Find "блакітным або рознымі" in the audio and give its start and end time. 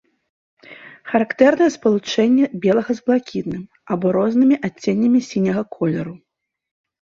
3.11-4.55